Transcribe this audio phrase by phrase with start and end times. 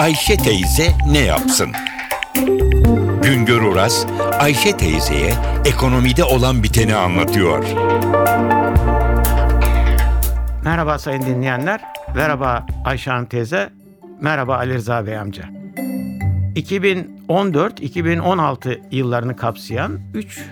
[0.00, 1.68] Ayşe teyze ne yapsın?
[3.22, 4.06] Güngör Oras,
[4.38, 5.32] Ayşe teyzeye
[5.64, 7.64] ekonomide olan biteni anlatıyor.
[10.64, 11.80] Merhaba sayın dinleyenler.
[12.14, 13.70] Merhaba Ayşe Hanım teyze.
[14.20, 15.44] Merhaba Ali Rıza Bey amca.
[16.56, 20.44] 2014-2016 yıllarını kapsayan 3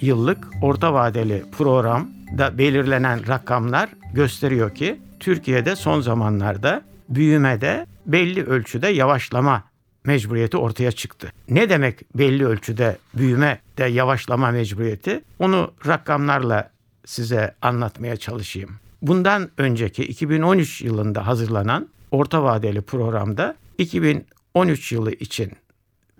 [0.00, 9.64] yıllık orta vadeli programda belirlenen rakamlar gösteriyor ki Türkiye'de son zamanlarda büyümede belli ölçüde yavaşlama
[10.04, 11.32] mecburiyeti ortaya çıktı.
[11.48, 15.24] Ne demek belli ölçüde büyüme de yavaşlama mecburiyeti?
[15.38, 16.70] Onu rakamlarla
[17.04, 18.70] size anlatmaya çalışayım.
[19.02, 25.52] Bundan önceki 2013 yılında hazırlanan orta vadeli programda 2013 yılı için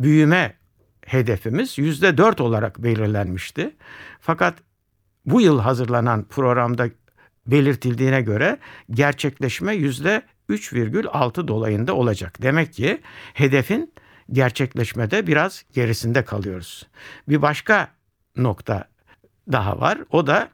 [0.01, 0.55] büyüme
[1.07, 3.77] hedefimiz %4 olarak belirlenmişti.
[4.21, 4.55] Fakat
[5.27, 6.89] bu yıl hazırlanan programda
[7.47, 8.59] belirtildiğine göre
[8.91, 9.75] gerçekleşme
[10.51, 12.43] %3,6 dolayında olacak.
[12.43, 13.01] Demek ki
[13.35, 13.93] hedefin
[14.33, 16.87] gerçekleşmede biraz gerisinde kalıyoruz.
[17.29, 17.89] Bir başka
[18.37, 18.89] nokta
[19.53, 19.99] daha var.
[20.11, 20.49] O da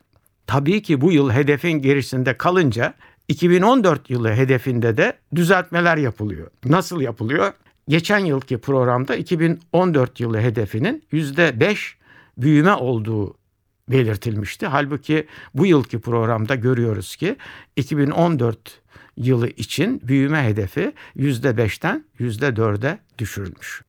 [0.46, 2.94] tabii ki bu yıl hedefin gerisinde kalınca
[3.28, 6.50] 2014 yılı hedefinde de düzeltmeler yapılıyor.
[6.64, 7.52] Nasıl yapılıyor?
[7.88, 11.94] Geçen yılki programda 2014 yılı hedefinin %5
[12.38, 13.41] büyüme olduğu
[13.88, 14.66] belirtilmişti.
[14.66, 17.36] Halbuki bu yılki programda görüyoruz ki
[17.76, 18.82] 2014
[19.16, 23.82] yılı için büyüme hedefi %5'ten %4'e düşürülmüş.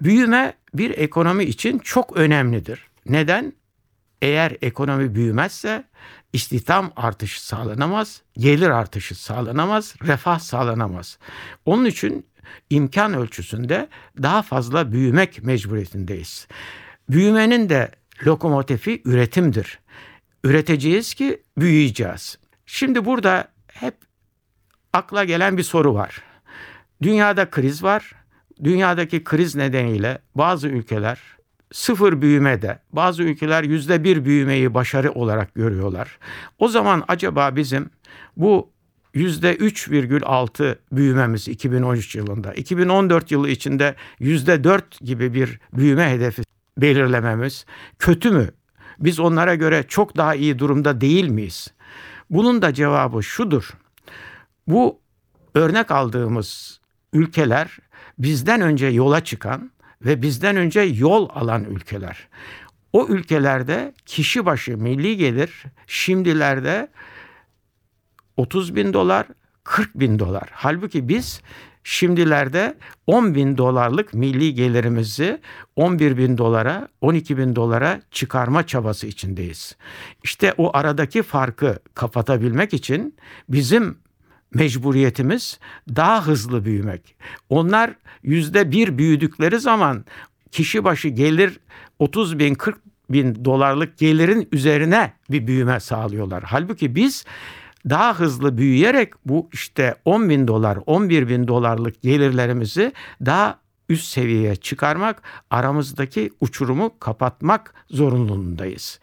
[0.00, 2.86] Büyüme bir ekonomi için çok önemlidir.
[3.06, 3.52] Neden?
[4.22, 5.84] Eğer ekonomi büyümezse
[6.32, 11.18] istihdam artışı sağlanamaz, gelir artışı sağlanamaz, refah sağlanamaz.
[11.64, 12.26] Onun için
[12.70, 13.88] imkan ölçüsünde
[14.22, 16.46] daha fazla büyümek mecburiyetindeyiz.
[17.10, 17.90] Büyümenin de
[18.26, 19.78] lokomotifi üretimdir.
[20.44, 22.38] Üreteceğiz ki büyüyeceğiz.
[22.66, 23.94] Şimdi burada hep
[24.92, 26.22] akla gelen bir soru var.
[27.02, 28.12] Dünyada kriz var.
[28.64, 31.18] Dünyadaki kriz nedeniyle bazı ülkeler
[31.72, 36.18] sıfır büyümede, bazı ülkeler yüzde bir büyümeyi başarı olarak görüyorlar.
[36.58, 37.90] O zaman acaba bizim
[38.36, 38.70] bu
[39.14, 46.47] yüzde 3,6 büyümemiz 2013 yılında, 2014 yılı içinde yüzde 4 gibi bir büyüme hedefi
[46.78, 47.66] belirlememiz
[47.98, 48.48] kötü mü?
[48.98, 51.68] Biz onlara göre çok daha iyi durumda değil miyiz?
[52.30, 53.72] Bunun da cevabı şudur.
[54.66, 55.00] Bu
[55.54, 56.80] örnek aldığımız
[57.12, 57.78] ülkeler
[58.18, 59.70] bizden önce yola çıkan
[60.02, 62.28] ve bizden önce yol alan ülkeler.
[62.92, 66.88] O ülkelerde kişi başı milli gelir şimdilerde
[68.36, 69.26] 30 bin dolar,
[69.68, 70.48] 40 bin dolar.
[70.52, 71.40] Halbuki biz
[71.84, 75.40] şimdilerde 10 bin dolarlık milli gelirimizi
[75.76, 79.76] 11 bin dolara, 12 bin dolara çıkarma çabası içindeyiz.
[80.24, 83.16] İşte o aradaki farkı kapatabilmek için
[83.48, 83.98] bizim
[84.54, 85.58] mecburiyetimiz
[85.88, 87.16] daha hızlı büyümek.
[87.48, 90.04] Onlar yüzde bir büyüdükleri zaman
[90.50, 91.60] kişi başı gelir
[91.98, 92.78] 30 bin 40
[93.10, 96.44] bin dolarlık gelirin üzerine bir büyüme sağlıyorlar.
[96.46, 97.24] Halbuki biz
[97.90, 102.92] daha hızlı büyüyerek bu işte 10 bin dolar 11 bin dolarlık gelirlerimizi
[103.26, 109.00] daha üst seviyeye çıkarmak aramızdaki uçurumu kapatmak zorunluluğundayız.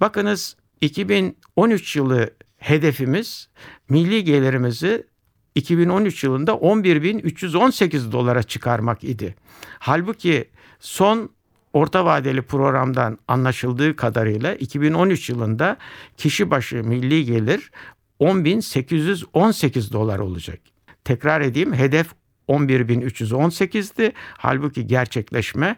[0.00, 3.48] Bakınız 2013 yılı hedefimiz
[3.88, 5.06] milli gelirimizi
[5.54, 9.34] 2013 yılında 11.318 dolara çıkarmak idi.
[9.78, 10.50] Halbuki
[10.80, 11.30] son
[11.72, 15.76] orta vadeli programdan anlaşıldığı kadarıyla 2013 yılında
[16.16, 17.70] kişi başı milli gelir
[18.20, 20.60] 10.818 dolar olacak.
[21.04, 22.06] Tekrar edeyim hedef
[22.48, 24.12] 11.318'di.
[24.38, 25.76] Halbuki gerçekleşme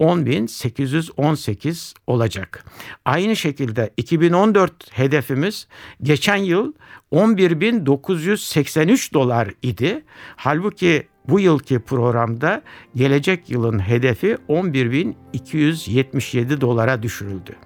[0.00, 2.64] 10.818 olacak.
[3.04, 5.68] Aynı şekilde 2014 hedefimiz
[6.02, 6.72] geçen yıl
[7.12, 10.04] 11.983 dolar idi.
[10.36, 12.62] Halbuki bu yılki programda
[12.96, 17.56] gelecek yılın hedefi 11.277 dolara düşürüldü.